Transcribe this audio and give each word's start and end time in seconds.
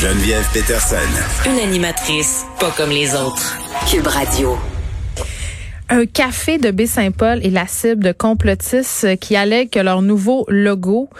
Geneviève 0.00 0.48
Peterson. 0.54 0.96
Une 1.44 1.58
animatrice 1.58 2.46
pas 2.58 2.70
comme 2.74 2.88
les 2.88 3.14
autres. 3.14 3.58
Cube 3.86 4.06
Radio. 4.06 4.56
Un 5.90 6.06
café 6.06 6.56
de 6.56 6.70
Baie-Saint-Paul 6.70 7.44
est 7.44 7.50
la 7.50 7.66
cible 7.66 8.02
de 8.02 8.12
complotistes 8.12 9.18
qui 9.18 9.36
allèguent 9.36 9.68
que 9.68 9.78
leur 9.78 10.00
nouveau 10.00 10.46
logo 10.48 11.10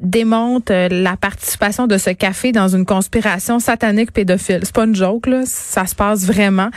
démontre 0.00 0.72
euh, 0.72 0.88
la 0.90 1.16
participation 1.16 1.86
de 1.86 1.98
ce 1.98 2.10
café 2.10 2.52
dans 2.52 2.68
une 2.68 2.84
conspiration 2.84 3.58
satanique 3.58 4.12
pédophile. 4.12 4.60
C'est 4.62 4.74
pas 4.74 4.84
une 4.84 4.94
joke, 4.94 5.26
là. 5.26 5.42
Ça 5.46 5.86
se 5.86 5.94
passe 5.94 6.24
vraiment. 6.24 6.70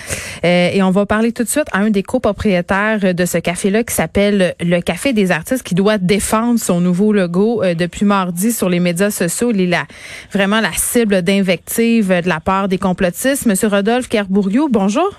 Euh, 0.44 0.70
et 0.74 0.84
on 0.84 0.92
va 0.92 1.06
parler 1.06 1.32
tout 1.32 1.44
de 1.44 1.50
suite 1.50 1.68
à 1.72 1.80
un 1.80 1.90
des 1.90 2.04
copropriétaires 2.04 3.14
de 3.14 3.26
ce 3.26 3.38
café-là 3.38 3.84
qui 3.84 3.94
s'appelle 3.94 4.56
le 4.60 4.82
Café 4.82 5.14
des 5.14 5.32
artistes 5.32 5.64
qui 5.64 5.76
doit 5.76 5.98
défendre 5.98 6.60
son 6.60 6.82
nouveau 6.82 7.14
logo 7.14 7.64
euh, 7.64 7.74
depuis 7.74 8.06
mardi 8.06 8.52
sur 8.52 8.70
les 8.70 8.80
médias 8.80 9.12
sociaux. 9.12 9.52
Il 9.52 9.62
est 9.62 9.68
la, 9.68 9.86
vraiment 10.32 10.60
la 10.60 10.74
cible 10.74 11.22
d'invectives 11.22 12.10
de 12.10 12.28
la 12.28 12.40
part 12.40 12.68
des 12.68 12.78
complotistes. 12.78 13.46
Monsieur 13.46 13.70
Rodolphe 13.70 14.10
Kerbouriou, 14.10 14.68
bonjour. 14.70 15.10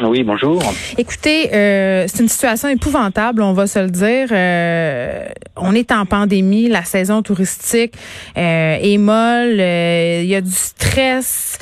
Oui, 0.00 0.22
bonjour. 0.22 0.62
Écoutez, 0.96 1.52
euh, 1.52 2.04
c'est 2.06 2.22
une 2.22 2.28
situation 2.28 2.68
épouvantable, 2.68 3.42
on 3.42 3.52
va 3.52 3.66
se 3.66 3.80
le 3.80 3.90
dire. 3.90 4.28
Euh, 4.30 5.26
on 5.56 5.74
est 5.74 5.90
en 5.90 6.06
pandémie, 6.06 6.68
la 6.68 6.82
saison 6.82 7.22
touristique 7.22 7.94
euh, 8.36 8.76
est 8.80 8.98
molle, 8.98 9.60
il 9.60 10.28
y 10.28 10.36
a 10.36 10.40
du 10.40 10.52
stress. 10.52 11.58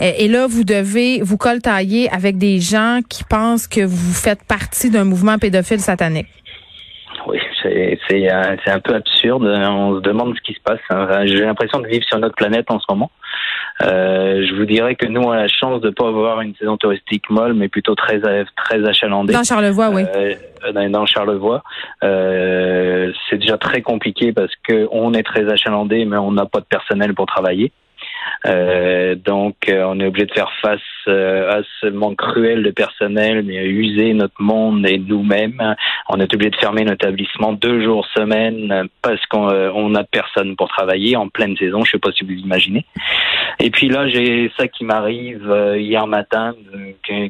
Et 0.00 0.28
là, 0.28 0.46
vous 0.48 0.64
devez 0.64 1.20
vous 1.20 1.36
coltailler 1.36 2.08
avec 2.10 2.38
des 2.38 2.58
gens 2.58 3.00
qui 3.06 3.24
pensent 3.24 3.66
que 3.66 3.82
vous 3.82 4.14
faites 4.14 4.42
partie 4.44 4.90
d'un 4.90 5.04
mouvement 5.04 5.36
pédophile 5.38 5.80
satanique. 5.80 6.28
Oui, 7.26 7.38
c'est 7.62 8.30
un 8.30 8.80
peu 8.80 8.94
absurde. 8.94 9.44
On 9.44 9.96
se 9.96 10.00
demande 10.00 10.34
ce 10.36 10.40
qui 10.40 10.54
se 10.54 10.60
passe. 10.64 10.80
J'ai 11.26 11.44
l'impression 11.44 11.80
de 11.80 11.88
vivre 11.88 12.04
sur 12.04 12.18
notre 12.18 12.34
planète 12.34 12.70
en 12.70 12.78
ce 12.78 12.86
moment. 12.88 13.10
Euh, 13.82 14.46
je 14.46 14.54
vous 14.54 14.66
dirais 14.66 14.94
que 14.94 15.06
nous, 15.06 15.22
on 15.22 15.30
a 15.30 15.36
la 15.36 15.48
chance 15.48 15.80
de 15.80 15.88
ne 15.88 15.94
pas 15.94 16.08
avoir 16.08 16.40
une 16.40 16.54
saison 16.56 16.76
touristique 16.76 17.30
molle, 17.30 17.54
mais 17.54 17.68
plutôt 17.68 17.94
très 17.94 18.20
très 18.20 18.84
achalandée. 18.86 19.32
Dans 19.32 19.42
Charlevoix, 19.42 19.90
oui. 19.90 20.02
Euh, 20.14 20.88
dans, 20.88 21.06
Charlevoix, 21.06 21.62
euh, 22.04 23.12
c'est 23.28 23.38
déjà 23.38 23.56
très 23.56 23.80
compliqué 23.80 24.32
parce 24.32 24.52
que 24.68 24.86
on 24.92 25.14
est 25.14 25.22
très 25.22 25.50
achalandé, 25.50 26.04
mais 26.04 26.18
on 26.18 26.32
n'a 26.32 26.46
pas 26.46 26.60
de 26.60 26.66
personnel 26.66 27.14
pour 27.14 27.26
travailler. 27.26 27.72
Euh, 28.46 29.14
donc, 29.14 29.56
euh, 29.68 29.84
on 29.86 30.00
est 30.00 30.06
obligé 30.06 30.26
de 30.26 30.32
faire 30.32 30.50
face 30.62 30.80
euh, 31.08 31.58
à 31.58 31.62
ce 31.80 31.86
manque 31.88 32.16
cruel 32.16 32.62
de 32.62 32.70
personnel, 32.70 33.42
mais 33.44 33.58
à 33.58 33.64
user 33.64 34.14
notre 34.14 34.40
monde 34.40 34.86
et 34.86 34.98
nous-mêmes. 34.98 35.76
On 36.12 36.18
est 36.18 36.34
obligé 36.34 36.50
de 36.50 36.56
fermer 36.56 36.84
notre 36.84 37.06
établissement 37.06 37.52
deux 37.52 37.84
jours 37.84 38.04
semaine 38.16 38.88
parce 39.00 39.24
qu'on 39.26 39.88
n'a 39.90 40.04
personne 40.04 40.56
pour 40.56 40.68
travailler 40.68 41.16
en 41.16 41.28
pleine 41.28 41.56
saison. 41.56 41.84
Je 41.84 41.92
sais 41.92 41.98
pas 41.98 42.10
si 42.12 42.24
vous 42.24 42.32
imaginez. 42.32 42.84
Et 43.60 43.70
puis 43.70 43.88
là, 43.88 44.08
j'ai 44.08 44.50
ça 44.58 44.66
qui 44.66 44.84
m'arrive 44.84 45.42
hier 45.76 46.06
matin. 46.06 46.54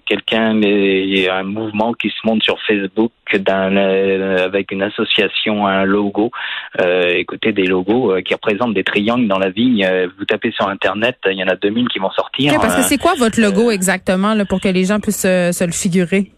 Quelqu'un, 0.06 0.54
mais 0.54 1.28
un 1.28 1.42
mouvement 1.42 1.92
qui 1.92 2.08
se 2.08 2.26
monte 2.26 2.42
sur 2.42 2.58
Facebook 2.66 3.12
avec 3.32 4.72
une 4.72 4.82
association, 4.82 5.66
un 5.66 5.84
logo. 5.84 6.30
écoutez, 6.78 7.52
des 7.52 7.66
logos 7.66 8.14
qui 8.24 8.34
représentent 8.34 8.74
des 8.74 8.84
triangles 8.84 9.28
dans 9.28 9.38
la 9.38 9.50
vigne. 9.50 9.86
vous 10.18 10.24
tapez 10.24 10.52
sur 10.52 10.68
Internet, 10.68 11.18
il 11.26 11.38
y 11.38 11.44
en 11.44 11.48
a 11.48 11.56
2000 11.56 11.88
qui 11.88 11.98
vont 11.98 12.10
sortir. 12.10 12.54
parce 12.60 12.76
que 12.76 12.82
c'est 12.82 12.98
quoi 12.98 13.14
votre 13.18 13.40
logo 13.40 13.68
euh, 13.68 13.72
exactement 13.72 14.34
là, 14.34 14.44
pour 14.44 14.60
que 14.60 14.68
les 14.68 14.84
gens 14.84 15.00
puissent 15.00 15.22
se 15.22 15.64
le 15.64 15.72
figurer? 15.72 16.30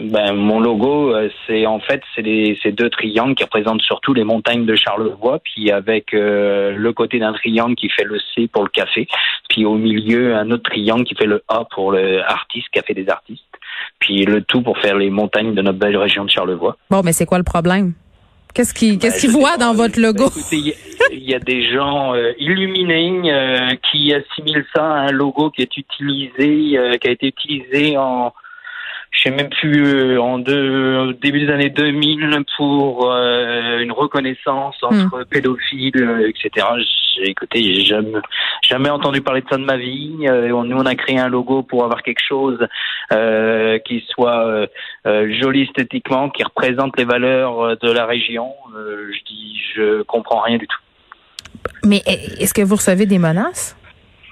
Ben, 0.00 0.32
mon 0.32 0.60
logo, 0.60 1.14
euh, 1.14 1.28
c'est 1.46 1.66
en 1.66 1.78
fait 1.78 2.00
c'est 2.14 2.56
ces 2.62 2.72
deux 2.72 2.88
triangles 2.88 3.34
qui 3.34 3.44
représentent 3.44 3.82
surtout 3.82 4.14
les 4.14 4.24
montagnes 4.24 4.64
de 4.64 4.74
Charlevoix, 4.74 5.40
puis 5.40 5.70
avec 5.70 6.14
euh, 6.14 6.74
le 6.74 6.92
côté 6.92 7.18
d'un 7.18 7.34
triangle 7.34 7.74
qui 7.74 7.90
fait 7.90 8.04
le 8.04 8.18
C 8.34 8.48
pour 8.48 8.62
le 8.62 8.70
café, 8.70 9.06
puis 9.50 9.66
au 9.66 9.74
milieu 9.74 10.34
un 10.36 10.50
autre 10.50 10.70
triangle 10.70 11.04
qui 11.04 11.14
fait 11.14 11.26
le 11.26 11.42
A 11.48 11.64
pour 11.70 11.92
le 11.92 12.22
artiste, 12.22 12.68
café 12.72 12.94
des 12.94 13.08
artistes, 13.08 13.44
puis 13.98 14.24
le 14.24 14.42
tout 14.42 14.62
pour 14.62 14.78
faire 14.78 14.96
les 14.96 15.10
montagnes 15.10 15.54
de 15.54 15.60
notre 15.60 15.78
belle 15.78 15.96
région 15.96 16.24
de 16.24 16.30
Charlevoix. 16.30 16.76
Bon, 16.90 17.02
mais 17.04 17.12
c'est 17.12 17.26
quoi 17.26 17.38
le 17.38 17.44
problème? 17.44 17.92
Qu'est-ce 18.54 18.74
qui 18.74 18.98
qu'est-ce 18.98 19.16
ben, 19.16 19.20
qu'ils 19.20 19.38
voient 19.38 19.56
dans 19.58 19.74
votre 19.74 20.00
logo? 20.00 20.30
il 21.12 21.28
y 21.28 21.34
a 21.34 21.38
des 21.38 21.70
gens 21.70 22.14
euh, 22.14 22.32
illuminés 22.38 23.32
euh, 23.32 23.70
qui 23.90 24.12
assimilent 24.12 24.66
ça 24.74 24.84
à 24.84 24.98
un 25.08 25.12
logo 25.12 25.50
qui 25.50 25.62
est 25.62 25.76
utilisé, 25.76 26.78
euh, 26.78 26.96
qui 26.96 27.08
a 27.08 27.10
été 27.10 27.28
utilisé 27.28 27.96
en 27.96 28.32
je 29.10 29.22
sais 29.22 29.30
même 29.30 29.48
plus 29.48 29.84
euh, 29.84 30.20
en 30.20 30.38
deux, 30.38 30.96
au 30.98 31.12
début 31.12 31.44
des 31.44 31.52
années 31.52 31.70
2000 31.70 32.44
pour 32.56 33.10
euh, 33.10 33.80
une 33.80 33.92
reconnaissance 33.92 34.76
entre 34.82 35.20
hmm. 35.20 35.24
pédophiles, 35.24 35.92
euh, 35.96 36.28
etc. 36.28 36.66
J'ai 37.16 37.28
écouté, 37.28 37.74
j'ai 37.74 37.82
jamais, 37.82 38.18
jamais 38.62 38.88
entendu 38.88 39.20
parler 39.20 39.40
de 39.42 39.48
ça 39.48 39.56
de 39.56 39.64
ma 39.64 39.76
vie. 39.76 40.14
nous, 40.20 40.76
on 40.76 40.86
a 40.86 40.94
créé 40.94 41.18
un 41.18 41.28
logo 41.28 41.62
pour 41.62 41.84
avoir 41.84 42.02
quelque 42.02 42.22
chose 42.26 42.66
qui 43.10 44.04
soit 44.08 44.68
joli 45.02 45.62
esthétiquement, 45.62 46.30
qui 46.30 46.44
représente 46.44 46.96
les 46.96 47.04
valeurs 47.04 47.76
de 47.76 47.90
la 47.90 48.06
région. 48.06 48.54
je 48.74 49.24
dis, 49.26 49.60
je 49.74 50.02
comprends 50.02 50.40
rien 50.40 50.56
du 50.56 50.68
tout. 50.68 50.78
Mais 51.84 52.00
est-ce 52.06 52.54
que 52.54 52.62
vous 52.62 52.76
recevez 52.76 53.06
des 53.06 53.18
menaces? 53.18 53.76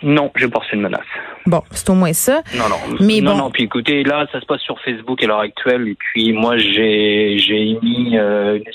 Non, 0.03 0.31
je 0.37 0.47
pense 0.47 0.71
une 0.73 0.83
menace. 0.83 1.01
Bon, 1.47 1.63
c'est 1.71 1.89
au 1.91 1.95
moins 1.95 2.13
ça. 2.13 2.43
Non, 2.57 2.69
non. 2.69 2.97
Mais 3.01 3.21
non, 3.21 3.33
bon. 3.33 3.39
non. 3.39 3.51
Puis 3.51 3.65
écoutez, 3.65 4.03
là, 4.05 4.27
ça 4.33 4.41
se 4.41 4.47
passe 4.47 4.61
sur 4.61 4.81
Facebook 4.81 5.23
à 5.23 5.27
l'heure 5.27 5.41
actuelle. 5.41 5.89
Et 5.89 5.95
puis 5.95 6.33
moi, 6.33 6.57
j'ai 6.59 7.37
j'ai 7.39 7.71
émis 7.71 8.17
euh, 8.19 8.57
une 8.57 8.69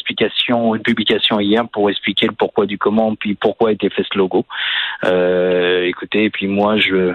une 0.49 0.81
publication 0.81 1.39
hier 1.39 1.67
pour 1.69 1.89
expliquer 1.89 2.27
le 2.27 2.33
pourquoi 2.33 2.65
du 2.65 2.77
comment, 2.77 3.15
puis 3.15 3.35
pourquoi 3.35 3.69
a 3.69 3.71
été 3.73 3.89
fait 3.89 4.03
ce 4.11 4.17
logo. 4.17 4.45
Euh, 5.05 5.83
écoutez, 5.85 6.25
et 6.25 6.29
puis 6.29 6.47
moi, 6.47 6.77
je 6.77 7.13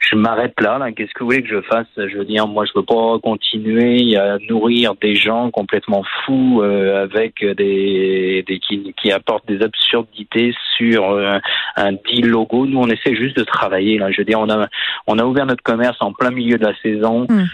je 0.00 0.16
m'arrête 0.16 0.60
là. 0.60 0.78
Qu'est-ce 0.94 1.12
que 1.14 1.20
vous 1.20 1.30
voulez 1.30 1.42
que 1.42 1.48
je 1.48 1.60
fasse? 1.62 1.86
Je 1.96 2.18
veux 2.18 2.24
dire, 2.26 2.46
moi, 2.46 2.66
je 2.66 2.72
veux 2.76 2.84
pas 2.84 3.18
continuer 3.22 4.16
à 4.16 4.38
nourrir 4.48 4.94
des 5.00 5.14
gens 5.14 5.50
complètement 5.50 6.04
fous 6.24 6.60
euh, 6.62 7.04
avec 7.04 7.42
des, 7.42 8.44
qui, 8.46 9.12
apportent 9.12 9.46
des 9.46 9.62
absurdités 9.62 10.54
sur 10.76 11.10
euh, 11.10 11.38
un 11.76 11.92
dit 11.92 12.22
logo. 12.22 12.66
Nous, 12.66 12.78
on 12.78 12.88
essaie 12.88 13.14
juste 13.14 13.36
de 13.36 13.44
travailler. 13.44 13.98
Je 14.10 14.20
veux 14.20 14.24
dire, 14.24 14.40
on 14.40 14.50
a 14.50 14.68
on 15.06 15.18
a 15.18 15.24
ouvert 15.24 15.46
notre 15.46 15.62
commerce 15.62 15.96
en 16.00 16.12
plein 16.12 16.30
milieu 16.30 16.58
de 16.58 16.64
la 16.66 16.74
saison. 16.82 17.26
Hmm. 17.28 17.44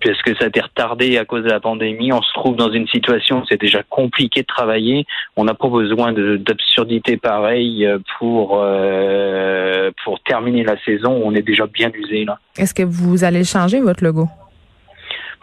Puisque 0.00 0.36
ça 0.38 0.44
a 0.44 0.48
été 0.48 0.60
retardé 0.60 1.18
à 1.18 1.24
cause 1.24 1.44
de 1.44 1.50
la 1.50 1.60
pandémie, 1.60 2.12
on 2.12 2.22
se 2.22 2.32
trouve 2.32 2.56
dans 2.56 2.72
une 2.72 2.88
situation 2.88 3.40
où 3.40 3.44
c'est 3.48 3.60
déjà 3.60 3.82
compliqué 3.82 4.42
de 4.42 4.46
travailler. 4.46 5.06
On 5.36 5.44
n'a 5.44 5.54
pas 5.54 5.68
besoin 5.68 6.12
d'absurdité 6.12 7.16
pareille 7.16 7.86
pour 8.18 8.60
euh, 8.62 9.90
pour 10.04 10.20
terminer 10.20 10.64
la 10.64 10.82
saison. 10.84 11.20
On 11.22 11.34
est 11.34 11.42
déjà 11.42 11.66
bien 11.66 11.90
usé 11.94 12.24
là. 12.24 12.38
Est-ce 12.56 12.74
que 12.74 12.82
vous 12.82 13.24
allez 13.24 13.44
changer 13.44 13.80
votre 13.80 14.02
logo? 14.02 14.26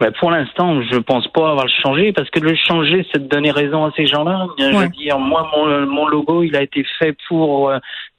Ben, 0.00 0.12
pour 0.12 0.30
l'instant, 0.30 0.80
je 0.82 0.96
pense 0.98 1.26
pas 1.28 1.50
avoir 1.50 1.64
le 1.64 1.72
changé 1.82 2.12
parce 2.12 2.30
que 2.30 2.38
le 2.38 2.54
changer, 2.54 3.04
c'est 3.12 3.20
de 3.20 3.28
donner 3.28 3.50
raison 3.50 3.84
à 3.84 3.90
ces 3.96 4.06
gens-là. 4.06 4.46
Je 4.56 4.76
veux 4.76 4.88
dire, 4.90 5.18
moi, 5.18 5.50
mon, 5.56 5.86
mon, 5.86 6.06
logo, 6.06 6.44
il 6.44 6.54
a 6.54 6.62
été 6.62 6.84
fait 6.98 7.16
pour 7.28 7.70
euh, 7.70 7.78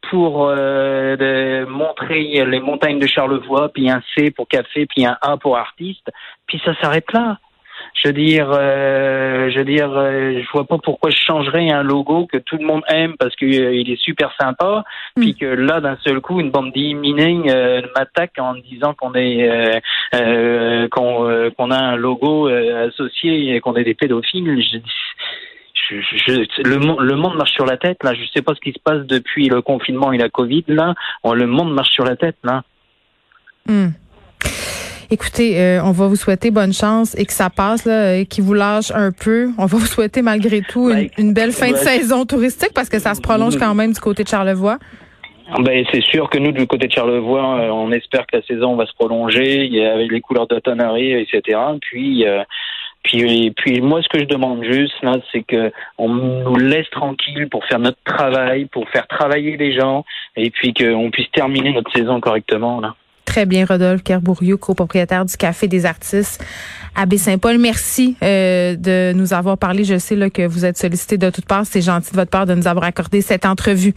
pour 0.10 0.48
euh, 0.50 1.66
montrer 1.68 2.44
les 2.46 2.60
montagnes 2.60 3.00
de 3.00 3.08
Charlevoix, 3.08 3.70
puis 3.70 3.90
un 3.90 4.02
C 4.16 4.32
pour 4.32 4.48
café, 4.48 4.86
puis 4.88 5.06
un 5.06 5.18
A 5.22 5.38
pour 5.38 5.58
artiste, 5.58 6.10
puis 6.48 6.62
ça 6.66 6.74
s'arrête 6.82 7.12
là. 7.14 7.38
Je 7.96 8.08
veux 8.08 8.14
dire, 8.14 8.50
euh, 8.52 9.50
je 9.52 9.60
veux 9.60 9.66
dire, 9.66 9.92
euh, 9.92 10.42
je 10.42 10.52
vois 10.52 10.66
pas 10.66 10.78
pourquoi 10.78 11.10
je 11.10 11.18
changerais 11.18 11.70
un 11.70 11.84
logo 11.84 12.28
que 12.28 12.38
tout 12.38 12.58
le 12.58 12.66
monde 12.66 12.84
aime 12.88 13.16
parce 13.18 13.36
qu'il 13.36 13.62
euh, 13.62 13.74
est 13.74 14.02
super 14.02 14.34
sympa, 14.40 14.84
hmm. 15.16 15.22
puis 15.22 15.36
que 15.36 15.46
là 15.46 15.82
d'un 15.82 15.98
seul 16.04 16.22
coup 16.22 16.40
une 16.40 16.52
bande 16.52 16.72
d'imminés 16.72 17.44
m'attaque 17.96 18.38
en 18.40 18.56
disant 18.56 18.94
qu'on 18.94 19.14
est 19.16 19.82
qu'on 20.92 21.52
qu'on 21.58 21.72
a 21.72 21.78
un 21.78 21.96
logo 21.96 22.48
associé 22.48 23.56
et 23.56 23.60
qu'on 23.60 23.76
est 23.76 23.84
des 23.84 23.96
pédophiles. 23.96 24.62
Je, 24.62 26.02
je, 26.02 26.32
le, 26.64 27.04
le, 27.04 27.16
monde 27.16 27.36
marche 27.36 27.54
sur 27.54 27.66
la 27.66 27.78
tête 27.78 28.04
là. 28.04 28.14
Je 28.14 28.22
sais 28.34 28.44
pas 28.44 28.54
ce 28.54 28.60
qui 28.60 28.74
se 28.74 28.80
passe 28.80 29.08
depuis 29.08 29.50
le 29.50 29.62
confinement 29.62 30.12
et 30.12 30.18
la 30.18 30.30
Covid 30.30 30.66
là. 30.68 30.94
le 31.24 31.48
monde 31.48 31.74
marche 31.74 31.92
sur 31.92 32.06
la 32.06 32.16
tête 32.16 32.38
là. 32.44 32.64
Hmm. 33.68 33.90
Écoutez, 35.12 35.60
euh, 35.60 35.82
on 35.84 35.92
va 35.92 36.08
vous 36.08 36.16
souhaiter 36.16 36.52
bonne 36.52 36.74
chance 36.74 37.18
et 37.18 37.26
que 37.26 37.34
ça 37.34 37.50
passe, 37.50 37.86
là, 37.86 38.18
et 38.18 38.26
qu'il 38.28 38.44
vous 38.44 38.54
lâche 38.54 38.92
un 38.92 39.12
peu. 39.12 39.50
On 39.58 39.66
va 39.66 39.78
vous 39.78 39.86
souhaiter 39.88 40.22
malgré 40.22 40.62
tout 40.62 40.92
une, 40.92 41.10
une 41.18 41.34
belle 41.34 41.52
fin 41.52 41.72
de 41.72 41.78
saison 41.78 42.26
touristique 42.26 42.74
parce 42.76 42.90
que 42.90 43.00
ça 43.00 43.16
se 43.16 43.22
prolonge 43.22 43.58
quand 43.58 43.74
même 43.74 43.92
du 43.92 44.00
côté 44.00 44.24
de 44.24 44.30
Charlevoix. 44.30 44.78
Ben, 45.58 45.84
c'est 45.92 46.04
sûr 46.04 46.30
que 46.30 46.38
nous, 46.38 46.52
du 46.52 46.68
côté 46.68 46.88
de 46.88 46.94
Charlevoix, 46.94 47.60
euh, 47.60 47.70
on 47.70 47.92
espère 47.92 48.28
que 48.28 48.38
la 48.38 48.44
saison 48.44 48.76
va 48.76 48.86
se 48.86 48.94
prolonger. 48.94 49.66
Il 49.66 49.74
y 49.74 49.84
a 49.84 49.98
les 49.98 50.22
couleurs 50.22 50.48
d'automne 50.48 50.80
arrivent, 50.80 51.18
etc. 51.18 51.58
Puis, 51.82 52.28
euh, 52.28 52.44
puis, 53.02 53.52
puis 53.52 53.82
moi, 53.82 54.04
ce 54.04 54.10
que 54.10 54.20
je 54.20 54.26
demande 54.26 54.64
juste 54.64 54.94
là, 55.02 55.18
c'est 55.32 55.42
que 55.42 55.72
on 55.98 56.10
nous 56.10 56.56
laisse 56.58 56.90
tranquille 56.92 57.50
pour 57.50 57.66
faire 57.66 57.80
notre 57.80 57.98
travail, 58.06 58.66
pour 58.66 58.88
faire 58.90 59.08
travailler 59.08 59.58
les 59.58 59.74
gens, 59.74 60.06
et 60.36 60.52
puis 60.52 60.74
qu'on 60.74 61.10
puisse 61.10 61.32
terminer 61.32 61.74
notre 61.74 61.92
saison 61.94 62.20
correctement 62.20 62.80
là. 62.80 62.96
Très 63.30 63.46
bien, 63.46 63.64
Rodolphe 63.64 64.02
Kerbouriou, 64.02 64.58
copropriétaire 64.58 65.24
du 65.24 65.38
Café 65.38 65.68
des 65.68 65.86
artistes 65.86 66.44
à 66.96 67.06
Baie-Saint-Paul. 67.06 67.60
Merci 67.60 68.16
euh, 68.24 68.76
de 68.76 69.14
nous 69.14 69.34
avoir 69.34 69.56
parlé. 69.56 69.84
Je 69.84 70.00
sais 70.00 70.16
là, 70.16 70.32
que 70.32 70.48
vous 70.48 70.66
êtes 70.66 70.80
sollicité 70.80 71.20
de 71.20 71.30
toutes 71.30 71.46
parts. 71.46 71.66
C'est 71.70 71.82
gentil 71.82 72.10
de 72.10 72.16
votre 72.16 72.32
part 72.32 72.48
de 72.48 72.56
nous 72.56 72.68
avoir 72.68 72.86
accordé 72.86 73.22
cette 73.22 73.46
entrevue. 73.46 73.94